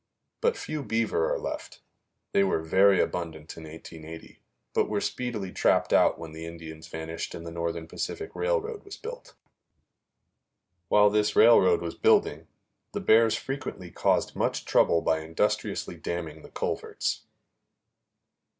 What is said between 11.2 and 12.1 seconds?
railroad was